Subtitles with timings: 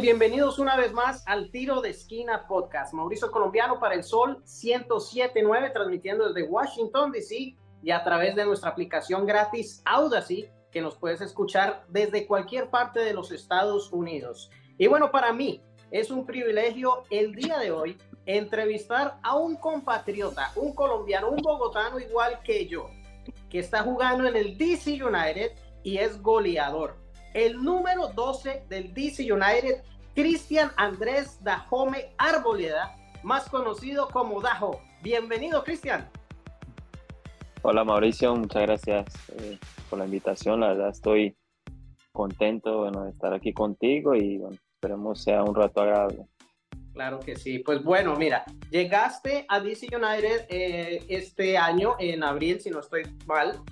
[0.00, 2.94] Bienvenidos una vez más al Tiro de Esquina Podcast.
[2.94, 7.54] Mauricio Colombiano para el Sol 1079, transmitiendo desde Washington, D.C.
[7.82, 13.00] y a través de nuestra aplicación gratis Audacy, que nos puedes escuchar desde cualquier parte
[13.00, 14.50] de los Estados Unidos.
[14.78, 20.50] Y bueno, para mí es un privilegio el día de hoy entrevistar a un compatriota,
[20.56, 22.88] un colombiano, un bogotano igual que yo,
[23.50, 26.99] que está jugando en el DC United y es goleador.
[27.32, 29.82] El número 12 del DC United,
[30.16, 34.80] Cristian Andrés Dajome Arboleda, más conocido como Dajo.
[35.00, 36.08] Bienvenido, Cristian.
[37.62, 39.06] Hola, Mauricio, muchas gracias
[39.38, 40.58] eh, por la invitación.
[40.58, 41.36] La verdad estoy
[42.10, 46.26] contento bueno, de estar aquí contigo y bueno, esperemos sea un rato agradable.
[46.94, 47.60] Claro que sí.
[47.60, 53.04] Pues bueno, mira, llegaste a DC United eh, este año, en abril, si no estoy
[53.26, 53.62] mal,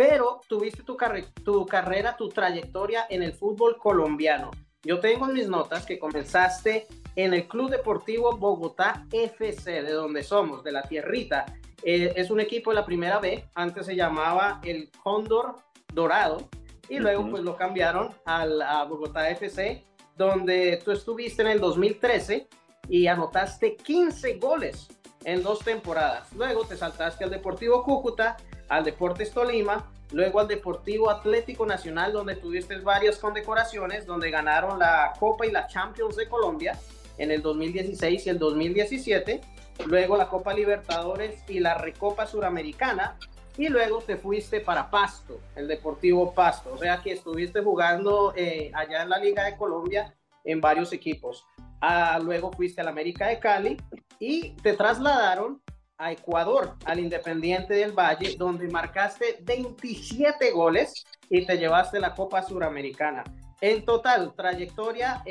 [0.00, 0.96] pero tuviste tu,
[1.44, 4.50] tu carrera, tu trayectoria en el fútbol colombiano.
[4.82, 6.86] Yo tengo en mis notas que comenzaste
[7.16, 11.44] en el Club Deportivo Bogotá FC, de donde somos, de la tierrita.
[11.82, 15.56] Eh, es un equipo de la primera B, antes se llamaba el Cóndor
[15.92, 16.48] Dorado,
[16.88, 19.84] y luego pues lo cambiaron al, a Bogotá FC,
[20.16, 22.48] donde tú estuviste en el 2013
[22.88, 24.88] y anotaste 15 goles
[25.24, 26.32] en dos temporadas.
[26.32, 28.38] Luego te saltaste al Deportivo Cúcuta,
[28.70, 35.12] al Deportes Tolima, luego al Deportivo Atlético Nacional, donde tuviste varias condecoraciones, donde ganaron la
[35.18, 36.78] Copa y la Champions de Colombia
[37.18, 39.40] en el 2016 y el 2017,
[39.86, 43.18] luego la Copa Libertadores y la Recopa Suramericana,
[43.58, 48.70] y luego te fuiste para Pasto, el Deportivo Pasto, o sea que estuviste jugando eh,
[48.72, 51.44] allá en la Liga de Colombia en varios equipos.
[51.80, 53.76] Ah, luego fuiste al América de Cali
[54.20, 55.60] y te trasladaron
[56.00, 62.42] a Ecuador, al Independiente del Valle, donde marcaste 27 goles y te llevaste la Copa
[62.42, 63.22] Suramericana.
[63.60, 65.22] En total, trayectoria,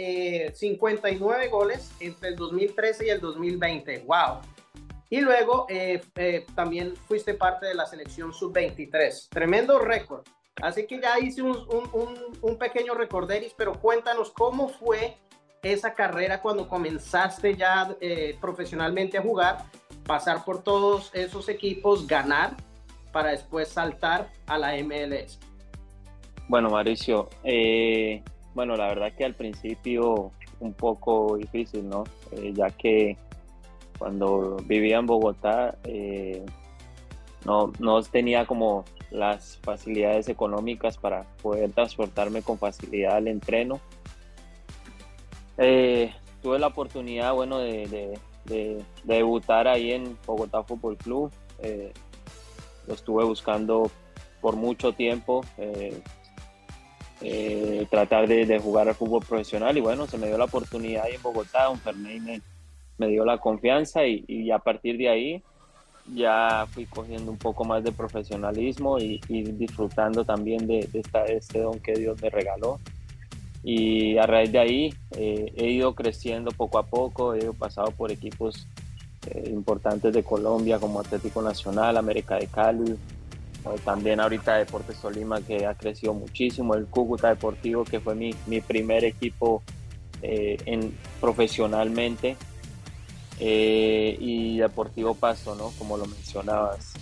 [0.53, 4.03] 59 eh, goles entre el 2013 y el 2020.
[4.05, 4.41] ¡Wow!
[5.09, 9.29] Y luego eh, eh, también fuiste parte de la selección sub-23.
[9.29, 10.23] Tremendo récord.
[10.61, 11.57] Así que ya hice un,
[11.93, 15.17] un, un, pequeño recorderis, pero cuéntanos cómo fue
[15.63, 17.95] esa carrera cuando comenzaste ya
[18.39, 19.65] profesionalmente a jugar
[20.09, 22.57] pasar por todos esos equipos, ganar
[23.11, 25.39] para después saltar a la MLS?
[26.47, 28.23] Bueno, Mauricio, eh,
[28.55, 32.05] bueno, la verdad que al principio un poco difícil, ¿no?
[32.31, 33.17] Eh, ya que
[33.99, 36.43] cuando vivía en Bogotá eh,
[37.45, 43.79] no, no tenía como las facilidades económicas para poder transportarme con facilidad al entreno.
[45.55, 48.19] tuve la oportunidad, bueno, de, de,
[49.03, 51.31] debutar ahí en Bogotá Fútbol Club.
[51.59, 51.91] Eh,
[52.87, 53.91] lo estuve buscando
[54.41, 56.01] por mucho tiempo, eh,
[57.21, 61.15] eh, tratar de, jugar al fútbol profesional y bueno, se me dio la oportunidad ahí
[61.15, 62.41] en Bogotá, un Fernández
[62.97, 65.43] me, dio la confianza y, a partir de ahí
[66.15, 71.35] ya fui cogiendo un poco más de profesionalismo y, disfrutando también de, de, esta, de
[71.35, 72.79] este don que Dios me regaló
[73.63, 78.11] y a raíz de ahí eh, he ido creciendo poco a poco, he pasado por
[78.11, 78.67] equipos
[79.27, 82.95] eh, importantes de Colombia como Atlético Nacional, América de Cali,
[83.83, 88.61] también ahorita Deportes Tolima que ha crecido muchísimo, el Cúcuta Deportivo que fue mi, mi
[88.61, 89.61] primer equipo
[90.21, 92.37] eh, en, profesionalmente
[93.41, 95.71] y Deportivo Pasto, ¿no?
[95.77, 96.93] como lo mencionabas.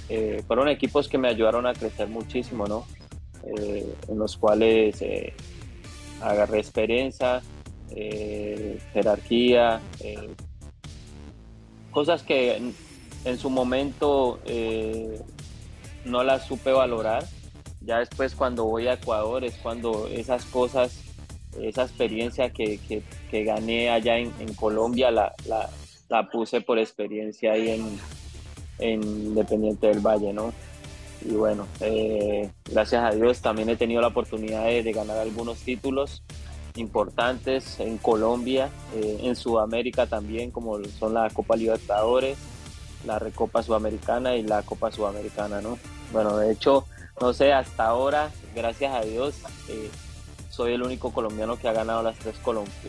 [0.46, 2.86] fueron equipos que me ayudaron a crecer muchísimo, ¿no?
[3.44, 5.02] en los cuales
[6.22, 7.42] agarré experiencia,
[7.92, 10.30] eh, jerarquía, eh,
[11.92, 12.58] cosas que
[13.26, 15.22] en, su momento eh,
[16.06, 17.26] no las supe valorar.
[17.82, 21.02] Ya después cuando voy a Ecuador es cuando esas cosas,
[21.60, 25.34] esa experiencia que, gané allá en, Colombia la,
[26.32, 27.70] puse por experiencia ahí
[28.80, 30.54] en Independiente del Valle, ¿no?
[31.22, 36.24] Y bueno, eh, gracias a Dios también he tenido la oportunidad de, ganar algunos títulos
[36.76, 42.38] importantes en Colombia, eh, en Sudamérica también, como son la Copa Libertadores,
[43.06, 45.78] la Recopa Sudamericana y la Copa Sudamericana, ¿no?
[46.12, 46.86] Bueno, de hecho,
[47.20, 49.36] no sé, hasta ahora, gracias a Dios,
[49.70, 49.90] eh,
[50.50, 52.36] soy el único colombiano que ha ganado las tres,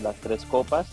[0.03, 0.87] las tres copas.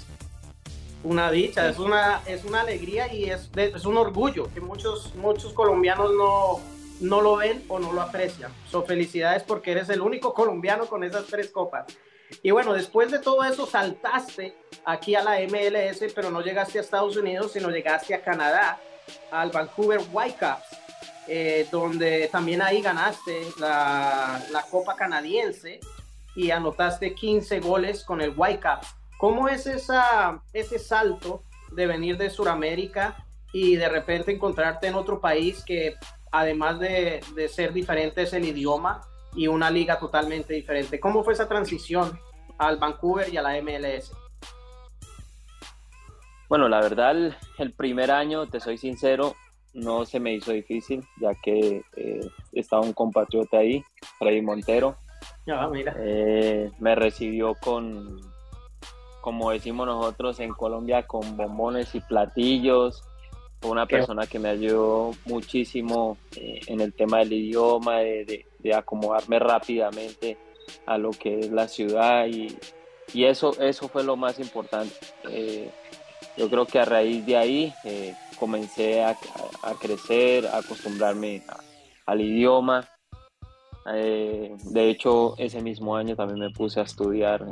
[1.03, 5.53] Una dicha, es una, es una alegría y es, es un orgullo que muchos, muchos
[5.53, 6.59] colombianos no,
[7.01, 8.51] no lo ven o no lo aprecian.
[8.69, 11.85] Son felicidades porque eres el único colombiano con esas tres copas.
[12.41, 16.81] Y bueno, después de todo eso saltaste aquí a la MLS, pero no llegaste a
[16.81, 18.79] Estados Unidos, sino llegaste a Canadá,
[19.31, 20.65] al Vancouver Whitecaps,
[21.27, 25.79] eh, donde también ahí ganaste la, la, Copa Canadiense
[26.35, 28.87] y anotaste 15 goles con el Whitecaps.
[29.17, 35.21] ¿Cómo es esa, ese salto de venir de Sudamérica y de repente encontrarte en otro
[35.21, 35.95] país que
[36.39, 39.01] además de, de ser diferente es el idioma
[39.35, 40.99] y una liga totalmente diferente?
[40.99, 42.19] ¿Cómo fue esa transición
[42.57, 44.11] al Vancouver y a la MLS?
[46.47, 49.33] Bueno, la verdad, el, primer año, te soy sincero,
[49.73, 53.83] no se me hizo difícil, ya que eh, estaba un compatriota ahí,
[54.19, 54.95] Freddy Montero.
[55.47, 55.95] Ah, mira.
[55.97, 58.21] Eh, me recibió con,
[59.21, 63.03] como decimos nosotros en Colombia, con bombones y platillos.
[63.65, 68.45] Fue una persona que me ayudó muchísimo eh, en el tema del idioma, de,
[68.75, 70.37] acomodarme rápidamente
[70.85, 72.55] a lo que es la ciudad y,
[73.15, 74.93] eso, eso fue lo más importante.
[75.31, 75.71] Eh,
[76.37, 79.17] yo creo que a raíz de ahí eh, comencé a,
[79.81, 81.41] crecer, a acostumbrarme
[82.05, 82.87] al idioma
[83.85, 87.45] de hecho, ese mismo año también me puse a estudiar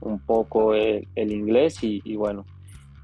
[0.00, 2.46] un poco el, inglés y, bueno,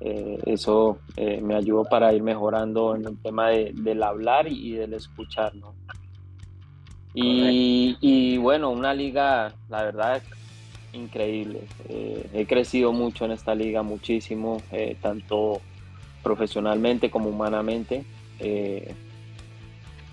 [0.00, 5.54] eh, eso me ayudó para ir mejorando en el tema del hablar y, del escuchar,
[5.54, 5.74] ¿no?
[7.14, 10.22] Y, bueno, una liga, la verdad,
[10.92, 11.62] increíble.
[11.88, 14.62] he crecido mucho en esta liga, muchísimo,
[15.02, 15.60] tanto
[16.22, 18.04] profesionalmente como humanamente.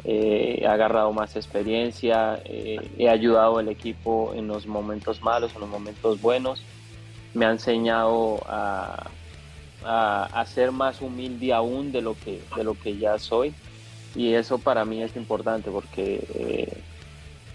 [0.08, 5.62] Eh, he agarrado más experiencia, eh, he ayudado al equipo en los momentos malos, en
[5.62, 6.62] los momentos buenos,
[7.34, 9.10] me ha enseñado a,
[9.86, 13.54] a, ser más humilde aún de lo, que, de lo que ya soy
[14.16, 16.82] y eso para mí es importante porque eh,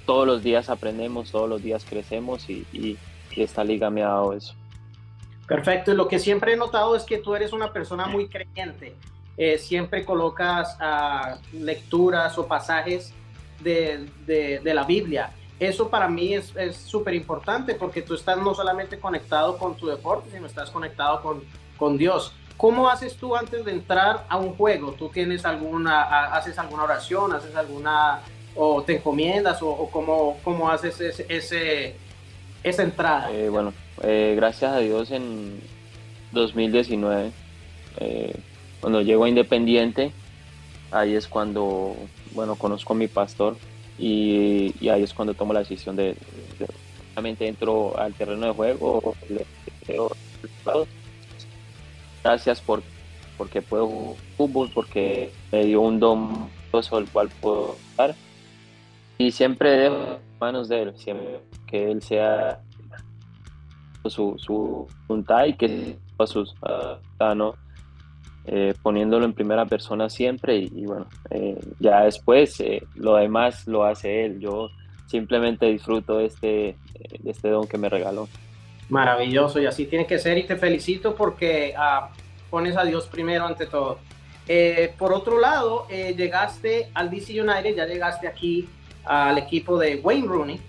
[0.04, 2.98] todos los días aprendemos, todos los días crecemos y, y,
[3.36, 4.54] esta liga me ha dado eso.
[5.46, 8.96] Perfecto, y lo que siempre he notado es que tú eres una persona muy creyente.
[9.36, 13.14] Eh, siempre colocas uh, lecturas o pasajes
[13.60, 15.30] de, de, la Biblia.
[15.60, 20.28] Eso para mí es súper importante porque tú estás no solamente conectado con tu deporte,
[20.32, 21.44] sino estás conectado con,
[21.80, 22.32] con Dios.
[22.56, 24.92] ¿Cómo haces tú antes de entrar a un juego?
[24.92, 28.20] ¿Tú tienes alguna, haces alguna oración, haces alguna,
[28.54, 31.96] o te encomiendas, o, cómo, cómo, haces ese,
[32.62, 33.32] esa entrada?
[33.32, 33.72] Eh, bueno,
[34.02, 35.60] eh, gracias a Dios en
[36.30, 37.32] 2019
[38.80, 40.12] cuando llego a Independiente,
[40.90, 41.94] ahí es cuando,
[42.32, 43.56] bueno, conozco a mi pastor
[43.98, 46.16] y, ahí es cuando tomo la decisión de,
[47.14, 49.14] realmente entro al terreno de juego.
[52.22, 52.82] Gracias por
[53.36, 58.14] porque puedo jugar fútbol, porque me dio un don el cual puedo dar.
[59.16, 62.60] Y siempre dejo manos de él, siempre que él sea
[64.04, 65.96] su, su voluntad y que
[66.26, 67.54] sus uh, ¿no?
[68.46, 73.84] Eh, poniéndolo en primera persona siempre y, bueno, eh, ya después eh, lo demás lo
[73.84, 74.40] hace él.
[74.40, 74.70] Yo
[75.06, 76.76] simplemente disfruto este,
[77.20, 78.28] de este don que me regaló.
[78.90, 82.10] Maravilloso y así tiene que ser y te felicito porque ah,
[82.50, 83.98] pones a Dios primero ante todo.
[84.98, 88.68] por otro lado, llegaste al DC United, ya llegaste aquí
[89.04, 90.60] al equipo de Wayne Rooney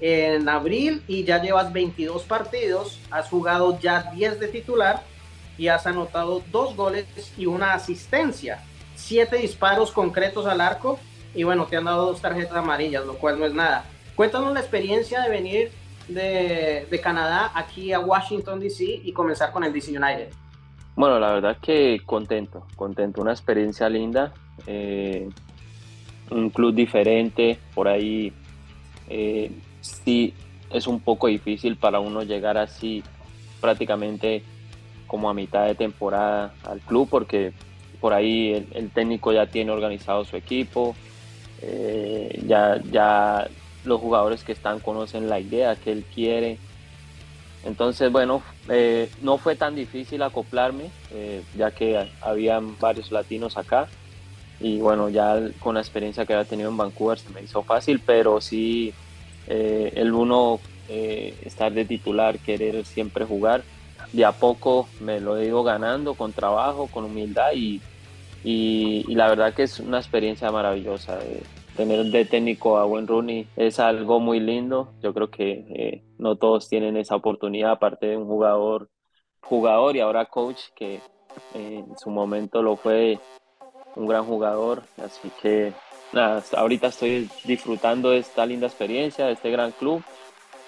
[0.00, 5.02] en abril y ya llevas 22 partidos, has jugado ya 10 de titular
[5.58, 7.06] y has anotado dos goles
[7.36, 8.62] y una asistencia,
[8.94, 10.98] siete disparos concretos al arco
[11.34, 13.84] y bueno, te han dado dos tarjetas amarillas, lo cual no es nada.
[14.14, 15.72] Cuéntanos la experiencia de venir
[16.08, 18.84] de, de Canadá aquí a Washington, D.C.
[19.04, 20.28] y comenzar con el DC United.
[20.94, 24.32] Bueno, la verdad que contento, contento, una experiencia linda,
[24.66, 25.28] eh,
[26.30, 28.32] un club diferente, por ahí
[29.08, 29.50] eh,
[29.82, 30.32] sí
[30.70, 33.04] es un poco difícil para uno llegar así
[33.60, 34.42] prácticamente
[35.06, 37.52] como a mitad de temporada al club porque
[38.00, 40.96] por ahí el, técnico ya tiene organizado su equipo,
[41.62, 43.48] eh, ya, ya
[43.86, 46.58] los jugadores que están conocen la idea que él quiere.
[47.64, 53.88] Entonces, bueno, eh, no fue tan difícil acoplarme, eh, ya que habían varios latinos acá.
[54.60, 58.00] Y bueno, ya con la experiencia que había tenido en Vancouver se me hizo fácil,
[58.04, 58.94] pero sí
[59.48, 63.62] el uno estar de titular, querer siempre jugar,
[64.12, 67.80] de a poco me lo he ganando con trabajo, con humildad y,
[68.44, 71.18] y, la verdad que es una experiencia maravillosa.
[71.76, 74.94] Eh, tener de técnico a Wayne Rooney es algo muy lindo.
[75.02, 78.88] Yo creo que eh, no todos tienen esa oportunidad, aparte de un jugador,
[79.40, 81.00] jugador y ahora coach que
[81.54, 83.18] en su momento lo fue
[83.94, 84.82] un gran jugador.
[85.02, 85.72] Así que
[86.12, 90.02] nada, ahorita estoy disfrutando de esta linda experiencia, de este gran club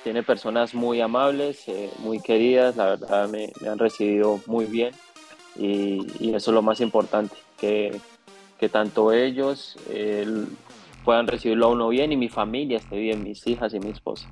[0.04, 4.94] tiene personas muy amables, eh, muy queridas, la verdad me, han recibido muy bien
[5.56, 8.00] y, eso es lo más importante, que,
[8.58, 9.76] que tanto ellos
[11.08, 14.28] puedan recibirlo a uno bien y mi familia esté bien, mis hijas y mi esposa.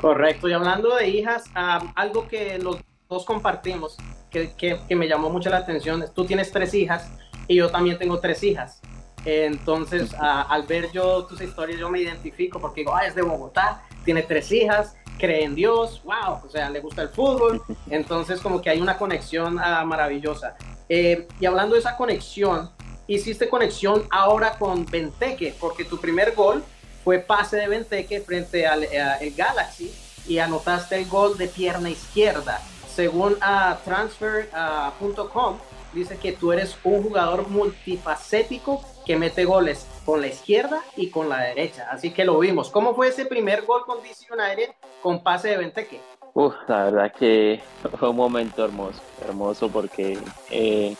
[0.00, 1.50] Correcto, y hablando de hijas,
[1.96, 2.76] algo que los
[3.08, 3.96] dos compartimos,
[4.30, 6.04] que, que, me llamó mucho la atención.
[6.14, 7.10] Tú tienes tres hijas
[7.48, 8.80] y yo también tengo tres hijas.
[9.24, 13.82] Entonces, al ver yo tus historias, yo me identifico porque digo, ah, es de Bogotá,
[14.04, 17.60] tiene tres hijas, cree en Dios, wow, o sea, le gusta el fútbol.
[17.90, 20.56] Entonces, como que hay una conexión ah, maravillosa.
[20.88, 22.70] Eh, y hablando de esa conexión,
[23.06, 26.62] hiciste conexión ahora con Benteke, porque tu primer gol
[27.04, 29.92] fue pase de Benteke frente al el Galaxy
[30.26, 32.60] y anotaste el gol de pierna izquierda.
[32.88, 33.36] Según
[33.84, 35.58] transfer.com,
[35.92, 41.28] dice que tú eres un jugador multifacético que mete goles con la izquierda y con
[41.28, 41.88] la derecha.
[41.90, 42.70] Así que lo vimos.
[42.70, 44.70] ¿Cómo fue ese primer gol con DC United
[45.02, 46.00] con pase de Benteke?
[46.34, 47.62] Uf, la verdad que
[47.98, 50.18] fue un momento hermoso, hermoso porque
[50.50, 50.96] eh,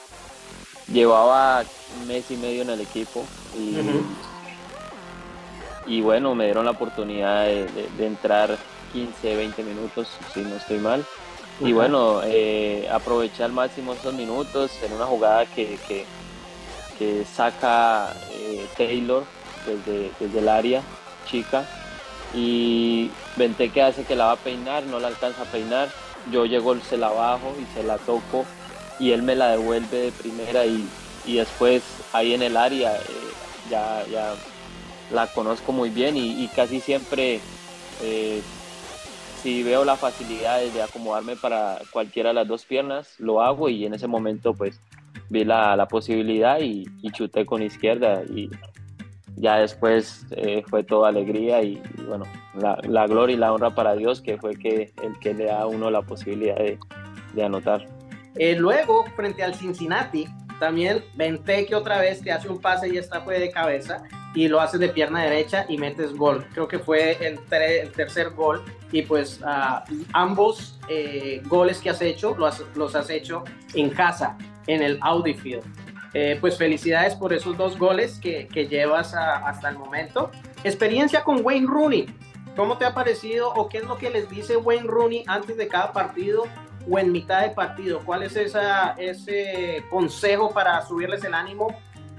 [0.92, 1.64] llevaba
[2.06, 3.24] mes y medio en el equipo
[3.56, 3.76] y,
[5.86, 8.58] y bueno, me dieron la oportunidad de, entrar
[8.92, 11.04] 15, 20 minutos, si no estoy mal.
[11.60, 18.66] Y bueno, eh, aproveché al máximo esos minutos en una jugada que, que, saca eh,
[18.76, 19.24] Taylor
[19.66, 20.82] desde, desde el área
[21.26, 21.66] chica
[22.34, 23.10] y
[23.72, 25.88] que hace que la va a peinar, no la alcanza a peinar,
[26.30, 28.44] yo llego, se la bajo y se la toco
[28.98, 30.88] y él me la devuelve de primera y,
[31.34, 33.00] después ahí en el área eh,
[33.68, 34.34] ya, ya
[35.12, 37.40] la conozco muy bien y, casi siempre
[38.02, 38.42] eh,
[39.42, 43.84] si veo la facilidad de acomodarme para cualquiera de las dos piernas, lo hago y
[43.84, 44.80] en ese momento pues
[45.28, 48.50] vi la, posibilidad y, y chuté con izquierda y
[49.36, 54.20] ya después eh, fue toda alegría y, bueno, la, gloria y la honra para Dios
[54.20, 57.86] que fue que el que le da a uno la posibilidad de, anotar.
[58.36, 60.26] Eh, luego, frente al Cincinnati,
[60.58, 61.04] también
[61.46, 64.02] que otra vez te hace un pase y esta fue de cabeza
[64.34, 66.46] y lo haces de pierna derecha y metes gol.
[66.52, 67.40] Creo que fue el,
[67.92, 73.44] tercer gol y pues ah, ambos eh, goles que has hecho los, has hecho
[73.74, 74.36] en casa,
[74.66, 75.64] en el Audi Field.
[76.14, 80.30] Eh, pues felicidades por esos dos goles que, llevas hasta el momento.
[80.64, 82.06] Experiencia con Wayne Rooney.
[82.56, 85.68] ¿Cómo te ha parecido o qué es lo que les dice Wayne Rooney antes de
[85.68, 86.44] cada partido
[86.88, 88.00] o en mitad de partido?
[88.04, 91.74] ¿Cuál es esa, ese consejo para subirles el ánimo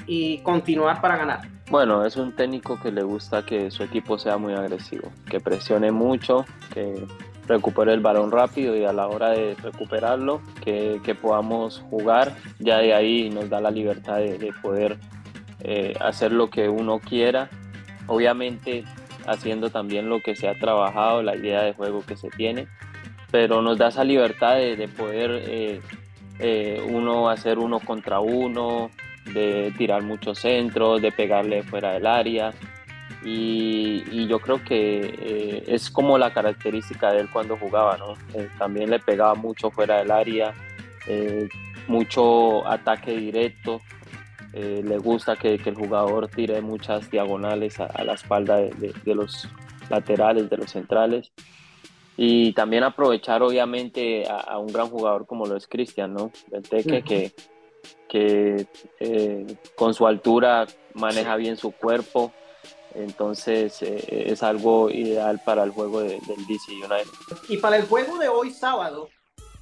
[0.06, 1.42] y continuar para ganar?
[1.70, 5.92] Bueno, es un técnico que le gusta que su equipo sea muy agresivo, que presione
[5.92, 7.06] mucho, que
[7.46, 12.36] recupere el balón rápido y a la hora de recuperarlo que, podamos jugar.
[12.60, 14.98] Ya de ahí nos da la libertad de, poder
[15.62, 17.50] eh, hacer lo que uno quiera.
[18.08, 18.86] Obviamente
[19.28, 22.68] haciendo también lo que se ha trabajado, la idea de juego que se tiene,
[23.32, 25.82] pero nos da esa libertad de, poder eh,
[26.40, 28.90] eh, uno hacer uno contra uno,
[29.34, 32.54] de tirar muchos centros, de pegarle fuera del área.
[33.24, 38.14] Y, yo creo que eh, es como la característica de él cuando jugaba, ¿no?
[38.34, 40.54] Eh, también le pegaba mucho fuera del área,
[41.08, 41.50] eh,
[41.88, 43.82] mucho ataque directo,
[44.54, 49.48] le gusta que, el jugador tire muchas diagonales a, la espalda de, los
[49.88, 51.32] laterales, de los centrales.
[52.18, 56.32] Y también aprovechar obviamente a, un gran jugador como lo es Cristian, ¿no?
[56.50, 57.32] Benteke, que,
[58.10, 58.66] que
[59.76, 62.34] con su altura maneja bien su cuerpo,
[62.96, 67.38] entonces eh, es algo ideal para el juego del DC United.
[67.50, 69.10] Y para el juego de hoy sábado,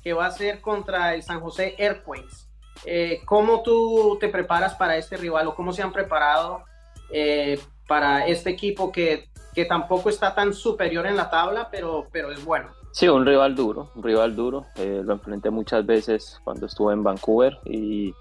[0.01, 2.47] que va a ser contra el San José Airquakes,
[2.85, 6.63] eh, ¿cómo tú te preparas para este rival o cómo se han preparado
[7.11, 12.31] eh, para este equipo que, que, tampoco está tan superior en la tabla, pero, pero
[12.31, 12.69] es bueno?
[12.91, 14.65] Sí, un rival duro, un rival duro.
[14.77, 18.13] lo enfrenté muchas veces cuando estuve en Vancouver y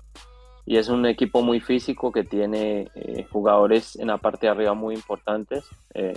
[0.67, 4.75] y es un equipo muy físico que tiene eh, jugadores en la parte de arriba
[4.75, 5.69] muy importantes.
[5.93, 6.15] Eh,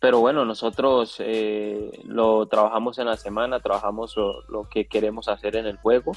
[0.00, 5.66] pero bueno, nosotros eh, lo trabajamos en la semana, trabajamos lo, que queremos hacer en
[5.66, 6.12] el juego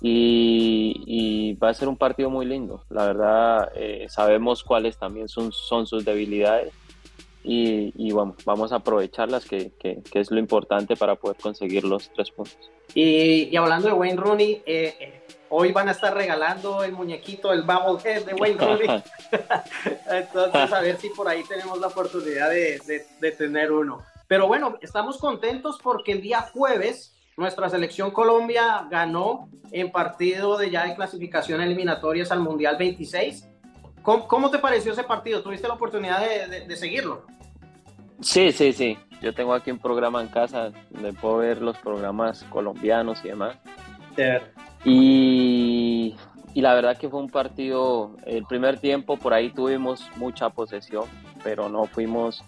[0.00, 2.84] y, va a ser un partido muy lindo.
[2.88, 3.72] La verdad,
[4.08, 6.72] sabemos cuáles también son, son sus debilidades
[7.44, 12.10] y, y bueno, vamos a aprovecharlas, que, que, es lo importante para poder conseguir los
[12.12, 12.70] tres puntos.
[12.94, 14.62] Y, y hablando de Wayne Rooney,
[15.50, 19.02] Hoy van a estar regalando el muñequito, el Bubblehead de Wayne Rooney.
[20.10, 24.02] Entonces, a ver si por ahí tenemos la oportunidad de, de, tener uno.
[24.26, 30.70] Pero bueno, estamos contentos porque el día jueves nuestra selección Colombia ganó en partido de
[30.70, 33.48] ya de clasificación eliminatorias al Mundial 26.
[34.08, 35.42] ¿Cómo, cómo te pareció ese partido?
[35.42, 37.26] ¿Tuviste la oportunidad de, de, seguirlo?
[38.22, 38.96] Sí, sí, sí.
[39.20, 43.58] Yo tengo aquí un programa en casa donde puedo ver los programas colombianos y demás.
[44.82, 46.16] Y,
[46.54, 51.04] la verdad que fue un partido, el primer tiempo por ahí tuvimos mucha posesión,
[51.44, 52.42] pero no fuimos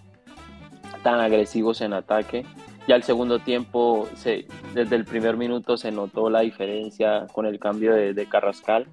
[1.02, 2.46] tan agresivos en ataque.
[2.88, 7.58] ya el segundo tiempo, se, desde el primer minuto se notó la diferencia con el
[7.58, 8.86] cambio de, Carrascal.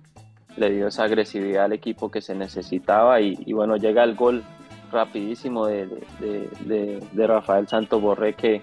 [0.57, 4.43] Le dio esa agresividad al equipo que se necesitaba y, bueno, llega el gol
[4.91, 5.87] rapidísimo de,
[6.19, 8.61] de Rafael Santos Borré que,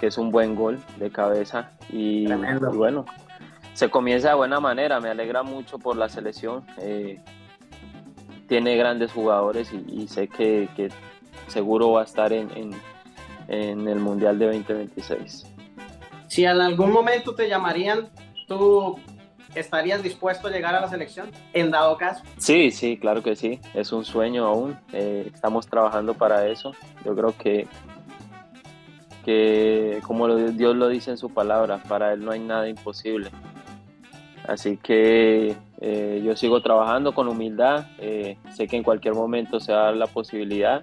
[0.00, 2.26] que, es un buen gol de cabeza y,
[2.74, 3.04] bueno,
[3.74, 6.64] se comienza de buena manera, me alegra mucho por la selección.
[6.78, 7.20] Eh,
[8.48, 10.68] tiene grandes jugadores y, sé que,
[11.48, 12.74] seguro va a estar en
[13.48, 15.46] en el Mundial de 2026.
[16.28, 18.08] Si en algún momento te llamarían,
[18.46, 18.98] ¿tú
[19.54, 22.22] estarías dispuesto a llegar a la selección en dado caso?
[22.38, 23.60] Sí, sí, claro que sí.
[23.74, 24.78] Es un sueño aún.
[24.92, 26.72] Eh, estamos trabajando para eso.
[27.04, 27.66] Yo creo que,
[29.24, 33.30] que como Dios lo dice en su palabra, para Él no hay nada imposible.
[34.46, 37.86] Así que eh, yo sigo trabajando con humildad.
[37.98, 40.82] Eh, sé que en cualquier momento se va a dar la posibilidad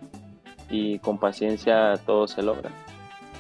[0.70, 2.70] y con paciencia todo se logra.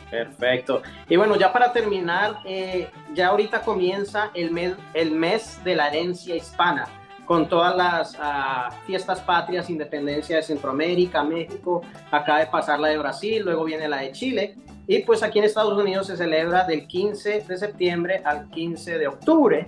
[0.09, 0.81] Perfecto.
[1.07, 5.87] Y bueno, ya para terminar, eh, ya ahorita comienza el mes, el mes de la
[5.87, 6.87] herencia hispana,
[7.25, 12.97] con todas las ah, fiestas patrias, independencia de Centroamérica, México, acaba de pasar la de
[12.97, 14.55] Brasil, luego viene la de Chile,
[14.87, 19.07] y pues aquí en Estados Unidos se celebra del 15 de septiembre al 15 de
[19.07, 19.65] octubre.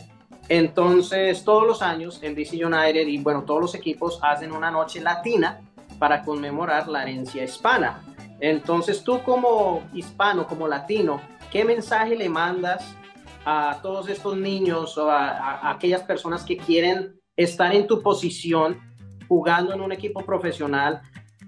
[0.49, 4.99] Entonces, todos los años en DC United y bueno, todos los equipos hacen una noche
[4.99, 5.61] latina
[5.99, 8.01] para conmemorar la herencia hispana.
[8.41, 11.21] Entonces tú como hispano, como latino,
[11.51, 12.95] ¿qué mensaje le mandas
[13.45, 18.81] a todos estos niños o a, aquellas personas que quieren estar en tu posición
[19.27, 21.01] jugando en un equipo profesional,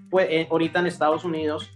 [0.08, 1.68] pues, eh, ahorita en Estados Unidos?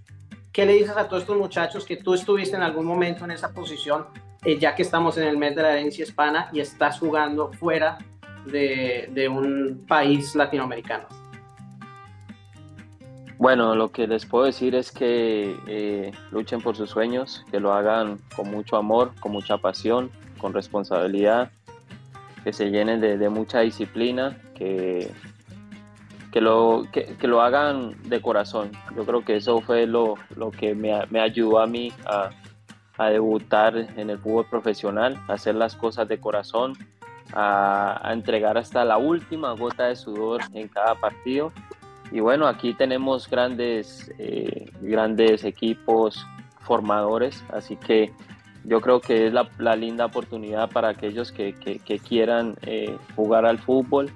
[0.52, 3.52] ¿Qué le dices a todos estos muchachos que tú estuviste en algún momento en esa
[3.52, 4.06] posición,
[4.44, 7.98] eh, ya que estamos en el mes de la herencia hispana y estás jugando fuera
[8.46, 11.27] de, de un país latinoamericano?
[13.38, 17.72] Bueno, lo que les puedo decir es que eh, luchen por sus sueños, que lo
[17.72, 21.52] hagan con mucho amor, con mucha pasión, con responsabilidad,
[22.42, 25.12] que se llenen de, mucha disciplina, que,
[26.32, 28.72] que, lo, que, lo hagan de corazón.
[28.96, 32.30] Yo creo que eso fue lo, lo que me, me, ayudó a mí a,
[33.08, 36.72] debutar en el fútbol profesional, a hacer las cosas de corazón,
[37.32, 41.52] a, a entregar hasta la última gota de sudor en cada partido
[42.10, 46.24] y bueno, aquí tenemos grandes, eh, grandes equipos
[46.60, 48.12] formadores, así que
[48.64, 51.54] yo creo que es la, linda oportunidad para aquellos que,
[52.06, 54.10] quieran eh, jugar al fútbol,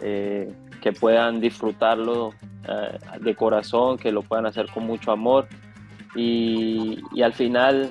[0.00, 2.34] eh, que puedan disfrutarlo
[3.20, 5.48] de corazón, que lo puedan hacer con mucho amor.
[6.14, 7.90] Y, y al final,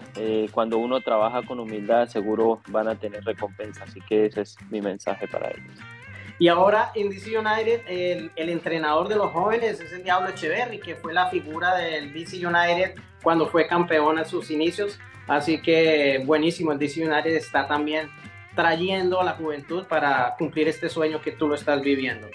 [0.52, 3.84] cuando uno trabaja con humildad, seguro van a tener recompensa.
[3.84, 5.99] Así que ese es mi mensaje para ellos.
[6.40, 10.96] Y ahora en DC United, el, entrenador de los jóvenes es el Diablo Echeverry, que
[10.96, 14.98] fue la figura del DC United cuando fue campeón en sus inicios.
[15.28, 18.10] Así que buenísimo, el DC United está también
[18.56, 22.28] trayendo a la juventud para cumplir este sueño que tú lo estás viviendo.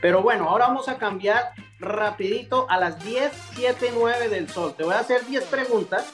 [0.00, 4.74] Pero bueno, ahora vamos a cambiar rapidito a las 10, 7, 9 del sol.
[4.76, 6.12] Te voy a hacer 10 preguntas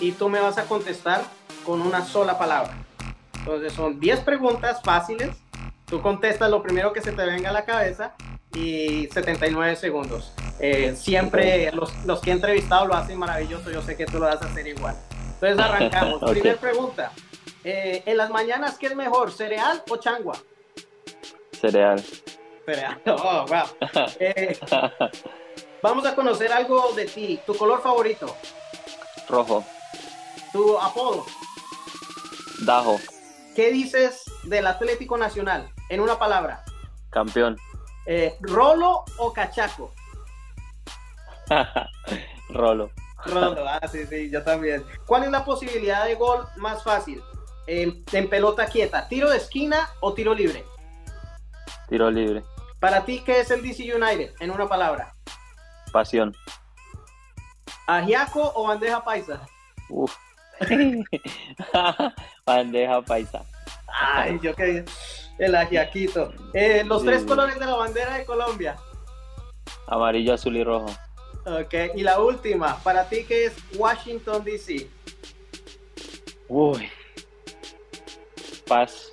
[0.00, 1.22] y tú me vas a contestar
[1.64, 2.76] con una sola palabra.
[3.38, 5.41] Entonces son 10 preguntas fáciles
[5.92, 8.14] Tú contestas lo primero que se te venga a la cabeza
[8.54, 10.32] y 79 segundos.
[10.58, 14.24] Eh, siempre los, los, que he entrevistado lo hacen maravilloso, yo sé que tú lo
[14.24, 14.96] vas a hacer igual.
[15.34, 16.22] Entonces arrancamos.
[16.30, 17.12] Primera pregunta.
[17.62, 20.34] Eh, en las mañanas, ¿qué es mejor, cereal o changua?
[21.60, 22.02] Cereal.
[22.64, 22.98] Cereal.
[23.08, 23.66] Oh, wow.
[24.18, 24.58] Eh,
[25.82, 27.38] vamos a conocer algo de ti.
[27.44, 28.34] ¿Tu color favorito?
[29.28, 29.62] Rojo.
[30.54, 31.26] ¿Tu apodo?
[32.64, 32.98] Dajo.
[33.54, 35.70] ¿Qué dices del Atlético Nacional?
[35.92, 36.64] En una palabra.
[37.10, 37.58] Campeón.
[38.06, 39.92] Eh, ¿Rolo o cachaco?
[42.48, 42.90] Rolo.
[43.26, 44.86] Rolo, ah, sí, sí, yo también.
[45.04, 47.22] ¿Cuál es la posibilidad de gol más fácil?
[47.66, 50.64] en pelota quieta, ¿tiro de esquina o tiro libre?
[51.88, 52.42] Tiro libre.
[52.80, 54.32] Para ti, ¿qué es el DC United?
[54.40, 55.14] En una palabra.
[55.92, 56.34] Pasión.
[57.86, 59.46] ¿Ajiaco o bandeja paisa?
[59.90, 60.16] Uf.
[62.46, 63.44] bandeja paisa.
[63.86, 64.84] Ay, yo qué
[65.38, 66.32] el ajiaquito.
[66.54, 68.76] Eh, los tres colores de la bandera de Colombia.
[69.86, 70.86] Amarillo, azul y rojo.
[71.44, 74.88] Ok, y la última, para ti que es Washington DC.
[76.48, 76.88] Uy.
[78.66, 79.10] Paz.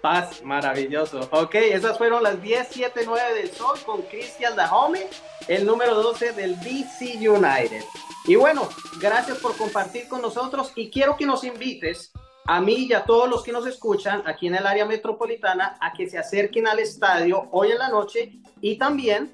[0.00, 1.28] Paz, maravilloso.
[1.30, 5.06] Ok, esas fueron las 10, 7, 9 del Sol con Cristian Dahome,
[5.46, 7.84] el número 12 del DC United.
[8.26, 8.68] Y bueno,
[8.98, 12.12] gracias por compartir con nosotros y quiero que nos invites
[12.52, 15.92] a mí y a todos los que nos escuchan aquí en el área metropolitana a
[15.92, 19.30] que se acerquen al estadio hoy en la noche y también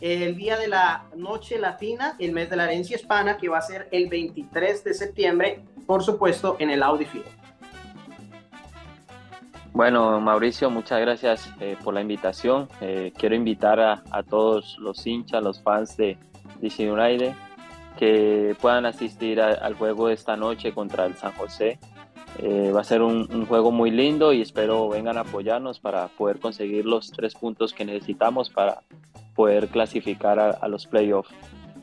[0.00, 3.60] el día de la noche latina, el mes de la herencia hispana, que va a
[3.60, 7.26] ser el 23 de septiembre, por supuesto, en el Audi Field.
[9.74, 12.70] Bueno, Mauricio, muchas gracias eh, por la invitación.
[12.80, 16.16] Eh, quiero invitar a, todos los hinchas, los fans de
[16.62, 17.34] DC
[17.98, 21.78] que puedan asistir al juego de esta noche contra el San José.
[22.38, 26.40] Eh, va a ser un, juego muy lindo y espero vengan a apoyarnos para poder
[26.40, 28.82] conseguir los tres puntos que necesitamos para
[29.36, 31.30] poder clasificar a, los playoffs.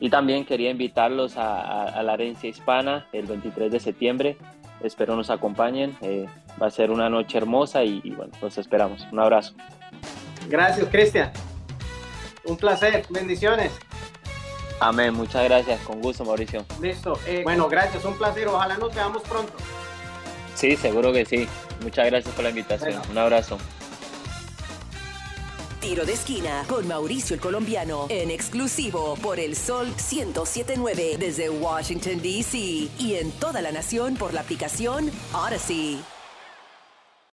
[0.00, 4.36] Y también quería invitarlos a, la herencia hispana el 23 de septiembre.
[4.82, 5.96] Espero nos acompañen.
[6.00, 6.26] Eh,
[6.60, 9.06] va a ser una noche hermosa y, bueno, los esperamos.
[9.12, 9.54] Un abrazo.
[10.48, 11.30] Gracias, Cristian.
[12.44, 13.04] Un placer.
[13.10, 13.72] Bendiciones.
[14.80, 15.14] Amén.
[15.14, 15.80] Muchas gracias.
[15.82, 16.64] Con gusto, Mauricio.
[16.80, 17.16] Listo.
[17.26, 18.04] Eh, bueno, gracias.
[18.04, 18.48] Un placer.
[18.48, 19.52] Ojalá nos veamos pronto.
[20.54, 21.46] Sí, seguro que sí.
[21.82, 23.00] Muchas gracias por la invitación.
[23.10, 23.58] Un abrazo.
[25.80, 32.22] Tiro de esquina con Mauricio el Colombiano en exclusivo por el Sol 1079 desde Washington,
[32.22, 32.56] D.C.
[32.56, 36.00] y en toda la nación por la aplicación Odyssey.